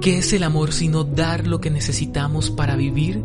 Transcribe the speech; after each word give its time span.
¿Qué 0.00 0.18
es 0.18 0.32
el 0.32 0.44
amor 0.44 0.72
sino 0.72 1.02
dar 1.02 1.48
lo 1.48 1.60
que 1.60 1.70
necesitamos 1.70 2.50
para 2.50 2.76
vivir? 2.76 3.20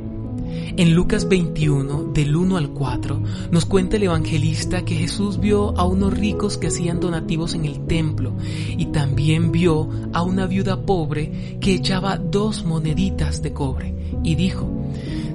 En 0.76 0.96
Lucas 0.96 1.30
21, 1.30 2.06
del 2.14 2.36
1 2.36 2.58
al 2.58 2.70
4, 2.72 3.22
nos 3.52 3.66
cuenta 3.66 3.98
el 3.98 4.04
evangelista 4.04 4.84
que 4.84 4.96
Jesús 4.96 5.40
vio 5.40 5.78
a 5.78 5.86
unos 5.86 6.18
ricos 6.18 6.58
que 6.58 6.68
hacían 6.68 7.00
donativos 7.00 7.54
en 7.54 7.66
el 7.66 7.86
templo 7.86 8.34
y 8.76 8.88
también 8.88 9.52
vio 9.52 9.88
a 10.14 10.24
una 10.24 10.48
viuda 10.48 10.84
pobre 10.84 11.58
que 11.62 11.76
echaba 11.76 12.18
dos 12.18 12.66
moneditas 12.66 13.44
de 13.44 13.54
cobre 13.54 13.94
y 14.24 14.34
dijo, 14.34 14.68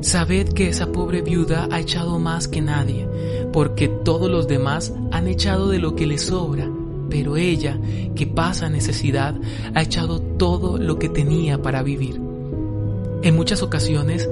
Sabed 0.01 0.49
que 0.49 0.69
esa 0.69 0.91
pobre 0.91 1.23
viuda 1.23 1.69
ha 1.71 1.79
echado 1.79 2.19
más 2.19 2.49
que 2.49 2.61
nadie, 2.61 3.07
porque 3.53 3.87
todos 3.87 4.29
los 4.29 4.49
demás 4.49 4.93
han 5.13 5.29
echado 5.29 5.69
de 5.69 5.79
lo 5.79 5.95
que 5.95 6.09
les 6.09 6.23
sobra 6.23 6.69
pero 7.09 7.37
ella, 7.37 7.79
que 8.15 8.27
pasa 8.27 8.69
necesidad, 8.69 9.35
ha 9.75 9.83
echado 9.83 10.21
todo 10.21 10.79
lo 10.79 10.99
que 10.99 11.09
tenía 11.09 11.61
para 11.63 11.83
vivir. 11.83 12.21
En 13.23 13.35
muchas 13.35 13.63
ocasiones 13.63 14.29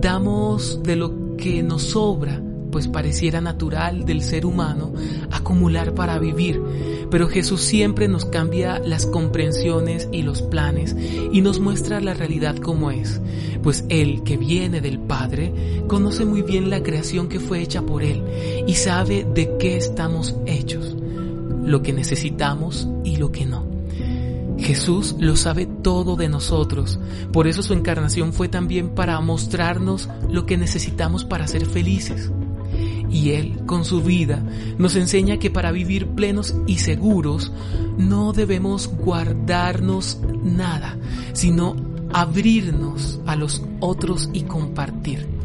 damos 0.00 0.82
de 0.82 0.96
lo 0.96 1.36
que 1.36 1.62
nos 1.62 1.82
sobra, 1.82 2.40
pues 2.70 2.88
pareciera 2.88 3.40
natural 3.40 4.04
del 4.04 4.22
ser 4.22 4.46
humano 4.46 4.92
acumular 5.30 5.94
para 5.94 6.18
vivir, 6.18 6.62
pero 7.10 7.28
Jesús 7.28 7.60
siempre 7.60 8.08
nos 8.08 8.24
cambia 8.24 8.78
las 8.78 9.06
comprensiones 9.06 10.08
y 10.12 10.22
los 10.22 10.42
planes 10.42 10.96
y 11.32 11.40
nos 11.40 11.58
muestra 11.60 12.00
la 12.00 12.14
realidad 12.14 12.56
como 12.56 12.90
es, 12.90 13.20
pues 13.62 13.84
Él 13.88 14.22
que 14.22 14.36
viene 14.36 14.80
del 14.80 14.98
Padre 14.98 15.52
conoce 15.88 16.24
muy 16.24 16.42
bien 16.42 16.70
la 16.70 16.82
creación 16.82 17.28
que 17.28 17.40
fue 17.40 17.60
hecha 17.60 17.82
por 17.82 18.02
Él 18.02 18.22
y 18.66 18.74
sabe 18.74 19.26
de 19.34 19.56
qué 19.58 19.76
estamos 19.76 20.36
hechos 20.46 20.89
lo 21.70 21.82
que 21.82 21.92
necesitamos 21.92 22.88
y 23.04 23.16
lo 23.16 23.30
que 23.30 23.46
no. 23.46 23.64
Jesús 24.58 25.14
lo 25.18 25.36
sabe 25.36 25.66
todo 25.66 26.16
de 26.16 26.28
nosotros, 26.28 26.98
por 27.32 27.46
eso 27.46 27.62
su 27.62 27.72
encarnación 27.72 28.32
fue 28.32 28.48
también 28.48 28.90
para 28.90 29.18
mostrarnos 29.20 30.08
lo 30.28 30.44
que 30.44 30.58
necesitamos 30.58 31.24
para 31.24 31.46
ser 31.46 31.64
felices. 31.64 32.30
Y 33.08 33.30
Él, 33.30 33.64
con 33.66 33.84
su 33.84 34.02
vida, 34.02 34.42
nos 34.78 34.96
enseña 34.96 35.38
que 35.38 35.50
para 35.50 35.72
vivir 35.72 36.08
plenos 36.08 36.54
y 36.66 36.78
seguros 36.78 37.52
no 37.96 38.32
debemos 38.32 38.88
guardarnos 38.88 40.20
nada, 40.44 40.96
sino 41.32 41.74
abrirnos 42.12 43.20
a 43.26 43.36
los 43.36 43.62
otros 43.80 44.28
y 44.32 44.42
compartir. 44.42 45.39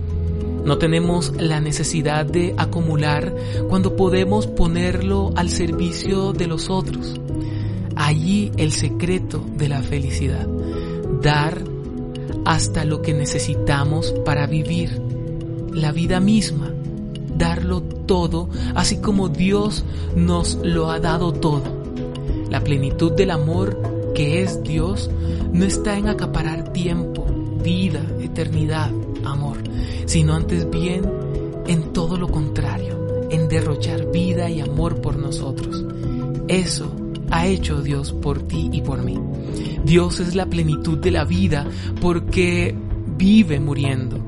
No 0.66 0.80
tenemos 0.80 1.32
la 1.40 1.62
necesidad 1.62 2.26
de 2.26 2.56
acumular 2.58 3.36
cuando 3.70 3.96
podemos 3.96 4.48
ponerlo 4.48 5.32
al 5.36 5.52
servicio 5.52 6.34
de 6.34 6.48
los 6.48 6.72
otros. 6.72 7.20
Allí 7.96 8.52
el 8.58 8.72
secreto 8.72 9.46
de 9.58 9.70
la 9.70 9.84
felicidad. 9.84 10.48
Dar 11.22 11.62
hasta 12.46 12.84
lo 12.84 13.04
que 13.04 13.14
necesitamos 13.14 14.12
para 14.26 14.48
vivir. 14.48 15.00
La 15.72 15.92
vida 15.92 16.20
misma. 16.20 16.72
Darlo 17.38 17.84
todo, 17.84 18.50
así 18.74 18.98
como 18.98 19.30
Dios 19.30 19.86
nos 20.16 20.56
lo 20.64 20.90
ha 20.90 21.00
dado 21.00 21.32
todo. 21.32 21.64
La 22.50 22.64
plenitud 22.64 23.12
del 23.12 23.30
amor 23.30 23.78
que 24.16 24.42
es 24.42 24.64
Dios 24.64 25.12
no 25.52 25.66
está 25.66 25.98
en 25.98 26.08
acaparar 26.08 26.72
tiempo, 26.72 27.26
vida, 27.62 28.02
eternidad, 28.22 28.90
amor 29.28 29.58
sino 30.06 30.36
antes 30.36 30.70
bien 30.70 31.04
en 31.68 31.94
todo 31.94 32.18
lo 32.18 32.28
contrario, 32.28 33.28
en 33.30 33.48
derrochar 33.48 34.12
vida 34.12 34.50
y 34.50 34.62
amor 34.62 35.02
por 35.02 35.18
nosotros. 35.18 35.84
Eso 36.48 36.96
ha 37.32 37.48
hecho 37.48 37.82
Dios 37.82 38.14
por 38.14 38.44
ti 38.44 38.70
y 38.72 38.82
por 38.82 39.04
mí. 39.04 39.20
Dios 39.84 40.20
es 40.20 40.36
la 40.36 40.46
plenitud 40.46 41.00
de 41.00 41.12
la 41.12 41.26
vida 41.26 41.68
porque 42.02 42.76
vive 43.18 43.60
muriendo, 43.60 44.20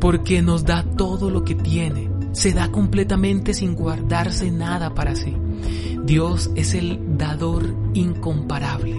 porque 0.00 0.42
nos 0.42 0.64
da 0.64 0.82
todo 0.82 1.30
lo 1.30 1.44
que 1.44 1.54
tiene, 1.54 2.10
se 2.32 2.52
da 2.52 2.70
completamente 2.70 3.54
sin 3.54 3.74
guardarse 3.74 4.50
nada 4.50 4.94
para 4.94 5.14
sí. 5.14 5.36
Dios 6.04 6.50
es 6.56 6.74
el 6.74 7.16
dador 7.18 7.74
incomparable, 7.94 8.96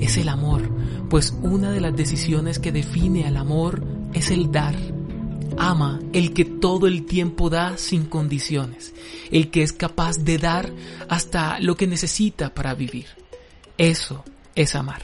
es 0.00 0.16
el 0.16 0.28
amor, 0.28 0.62
pues 1.08 1.36
una 1.42 1.70
de 1.70 1.80
las 1.80 1.94
decisiones 1.94 2.58
que 2.58 2.72
define 2.72 3.26
al 3.26 3.36
amor 3.36 3.97
es 4.14 4.30
el 4.30 4.50
dar 4.50 4.74
ama 5.58 6.00
el 6.12 6.32
que 6.32 6.44
todo 6.44 6.86
el 6.86 7.04
tiempo 7.04 7.50
da 7.50 7.76
sin 7.76 8.04
condiciones, 8.04 8.94
el 9.30 9.50
que 9.50 9.62
es 9.62 9.72
capaz 9.72 10.18
de 10.18 10.38
dar 10.38 10.70
hasta 11.08 11.60
lo 11.60 11.76
que 11.76 11.86
necesita 11.86 12.54
para 12.54 12.74
vivir. 12.74 13.06
Eso 13.76 14.24
es 14.54 14.74
amar. 14.74 15.02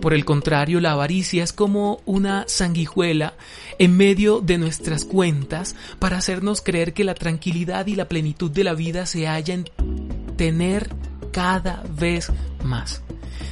Por 0.00 0.14
el 0.14 0.24
contrario, 0.24 0.80
la 0.80 0.92
avaricia 0.92 1.44
es 1.44 1.52
como 1.52 2.00
una 2.06 2.44
sanguijuela 2.48 3.34
en 3.78 3.96
medio 3.96 4.40
de 4.40 4.56
nuestras 4.56 5.04
cuentas 5.04 5.76
para 5.98 6.16
hacernos 6.16 6.62
creer 6.62 6.94
que 6.94 7.04
la 7.04 7.14
tranquilidad 7.14 7.86
y 7.86 7.94
la 7.94 8.08
plenitud 8.08 8.50
de 8.50 8.64
la 8.64 8.74
vida 8.74 9.04
se 9.04 9.26
halla 9.26 9.54
en 9.54 9.64
tener 10.36 10.88
cada 11.30 11.84
vez 11.98 12.32
más, 12.64 13.02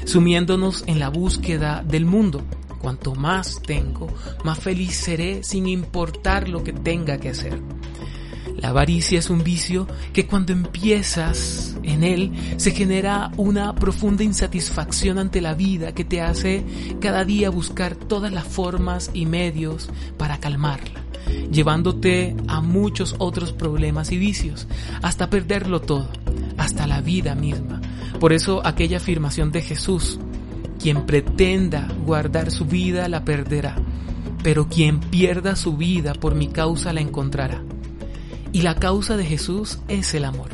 sumiéndonos 0.06 0.84
en 0.86 0.98
la 0.98 1.10
búsqueda 1.10 1.84
del 1.86 2.06
mundo, 2.06 2.42
Cuanto 2.84 3.14
más 3.14 3.62
tengo, 3.62 4.08
más 4.44 4.58
feliz 4.58 4.94
seré 4.94 5.42
sin 5.42 5.66
importar 5.66 6.50
lo 6.50 6.62
que 6.62 6.74
tenga 6.74 7.16
que 7.16 7.30
hacer. 7.30 7.58
La 8.58 8.68
avaricia 8.68 9.18
es 9.18 9.30
un 9.30 9.42
vicio 9.42 9.88
que 10.12 10.26
cuando 10.26 10.52
empiezas 10.52 11.78
en 11.82 12.04
él 12.04 12.32
se 12.58 12.72
genera 12.72 13.30
una 13.38 13.74
profunda 13.74 14.22
insatisfacción 14.22 15.16
ante 15.18 15.40
la 15.40 15.54
vida 15.54 15.94
que 15.94 16.04
te 16.04 16.20
hace 16.20 16.62
cada 17.00 17.24
día 17.24 17.48
buscar 17.48 17.96
todas 17.96 18.30
las 18.30 18.44
formas 18.44 19.10
y 19.14 19.24
medios 19.24 19.88
para 20.18 20.36
calmarla, 20.36 21.00
llevándote 21.50 22.36
a 22.48 22.60
muchos 22.60 23.14
otros 23.16 23.54
problemas 23.54 24.12
y 24.12 24.18
vicios, 24.18 24.68
hasta 25.00 25.30
perderlo 25.30 25.80
todo, 25.80 26.10
hasta 26.58 26.86
la 26.86 27.00
vida 27.00 27.34
misma. 27.34 27.80
Por 28.20 28.34
eso 28.34 28.60
aquella 28.62 28.98
afirmación 28.98 29.52
de 29.52 29.62
Jesús, 29.62 30.20
quien 30.84 31.06
pretenda 31.06 31.88
guardar 32.04 32.50
su 32.50 32.66
vida 32.66 33.08
la 33.08 33.24
perderá, 33.24 33.74
pero 34.42 34.68
quien 34.68 35.00
pierda 35.00 35.56
su 35.56 35.78
vida 35.78 36.12
por 36.12 36.34
mi 36.34 36.48
causa 36.48 36.92
la 36.92 37.00
encontrará. 37.00 37.62
Y 38.52 38.60
la 38.60 38.74
causa 38.74 39.16
de 39.16 39.24
Jesús 39.24 39.78
es 39.88 40.12
el 40.12 40.26
amor. 40.26 40.50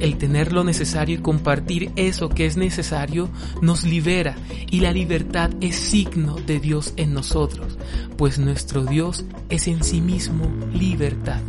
El 0.00 0.18
tener 0.18 0.52
lo 0.52 0.64
necesario 0.64 1.18
y 1.18 1.22
compartir 1.22 1.92
eso 1.94 2.30
que 2.30 2.46
es 2.46 2.56
necesario 2.56 3.28
nos 3.62 3.84
libera 3.84 4.34
y 4.72 4.80
la 4.80 4.90
libertad 4.90 5.50
es 5.60 5.76
signo 5.76 6.34
de 6.34 6.58
Dios 6.58 6.92
en 6.96 7.14
nosotros, 7.14 7.78
pues 8.16 8.40
nuestro 8.40 8.86
Dios 8.86 9.24
es 9.50 9.68
en 9.68 9.84
sí 9.84 10.00
mismo 10.00 10.50
libertad. 10.72 11.42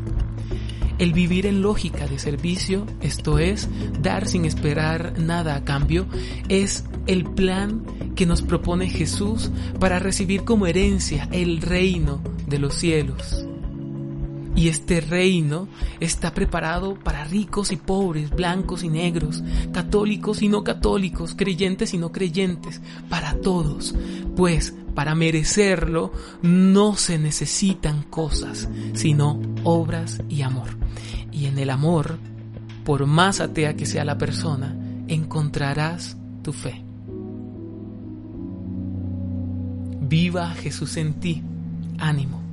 El 0.99 1.13
vivir 1.13 1.47
en 1.47 1.61
lógica 1.63 2.07
de 2.07 2.19
servicio, 2.19 2.85
esto 3.01 3.39
es, 3.39 3.67
dar 4.01 4.27
sin 4.27 4.43
esperar 4.43 5.17
nada 5.17 5.55
a 5.55 5.63
cambio, 5.63 6.05
es 6.49 6.83
el 7.09 7.25
plan 7.25 7.83
que 8.15 8.27
nos 8.27 8.43
propone 8.43 8.87
Jesús 8.87 9.49
para 9.79 9.97
recibir 9.97 10.43
como 10.43 10.67
herencia 10.67 11.27
el 11.31 11.59
reino 11.59 12.21
de 12.45 12.59
los 12.59 12.75
cielos. 12.75 13.47
Y 14.55 14.67
este 14.67 15.01
reino 15.01 15.67
está 15.99 16.35
preparado 16.35 16.93
para 16.93 17.23
ricos 17.23 17.71
y 17.71 17.77
pobres, 17.77 18.29
blancos 18.29 18.83
y 18.83 18.89
negros, 18.89 19.41
católicos 19.73 20.43
y 20.43 20.49
no 20.49 20.63
católicos, 20.63 21.33
creyentes 21.35 21.95
y 21.95 21.97
no 21.97 22.11
creyentes, 22.11 22.79
para 23.09 23.33
todos. 23.41 23.95
Pues 24.35 24.75
para 24.93 25.15
merecerlo 25.15 26.11
no 26.43 26.95
se 26.95 27.17
necesitan 27.17 28.03
cosas, 28.03 28.69
sino 28.93 29.41
obras 29.63 30.21
y 30.29 30.43
amor. 30.43 30.77
Y 31.31 31.47
en 31.47 31.57
el 31.57 31.71
amor, 31.71 32.19
por 32.85 33.07
más 33.07 33.39
atea 33.39 33.75
que 33.75 33.87
sea 33.87 34.05
la 34.05 34.19
persona, 34.19 34.77
encontrarás 35.07 36.15
tu 36.43 36.53
fe. 36.53 36.88
Viva 40.09 40.49
Jesús 40.55 40.97
en 40.97 41.13
ti. 41.13 41.43
Ánimo. 41.99 42.48